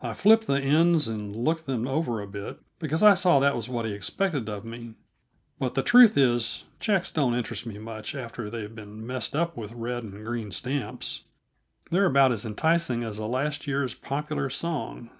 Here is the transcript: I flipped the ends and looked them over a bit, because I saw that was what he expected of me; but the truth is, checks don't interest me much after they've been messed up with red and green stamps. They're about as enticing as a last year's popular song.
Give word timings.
I 0.00 0.14
flipped 0.14 0.46
the 0.46 0.54
ends 0.58 1.06
and 1.06 1.36
looked 1.36 1.66
them 1.66 1.86
over 1.86 2.22
a 2.22 2.26
bit, 2.26 2.60
because 2.78 3.02
I 3.02 3.12
saw 3.12 3.38
that 3.40 3.54
was 3.54 3.68
what 3.68 3.84
he 3.84 3.92
expected 3.92 4.48
of 4.48 4.64
me; 4.64 4.94
but 5.58 5.74
the 5.74 5.82
truth 5.82 6.16
is, 6.16 6.64
checks 6.78 7.12
don't 7.12 7.34
interest 7.34 7.66
me 7.66 7.76
much 7.76 8.14
after 8.14 8.48
they've 8.48 8.74
been 8.74 9.06
messed 9.06 9.36
up 9.36 9.58
with 9.58 9.72
red 9.72 10.02
and 10.02 10.24
green 10.24 10.50
stamps. 10.50 11.24
They're 11.90 12.06
about 12.06 12.32
as 12.32 12.46
enticing 12.46 13.04
as 13.04 13.18
a 13.18 13.26
last 13.26 13.66
year's 13.66 13.94
popular 13.94 14.48
song. 14.48 15.10